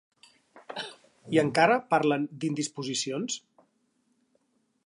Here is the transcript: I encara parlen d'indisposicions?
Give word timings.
I 1.35 1.41
encara 1.43 1.77
parlen 1.93 2.27
d'indisposicions? 2.41 3.37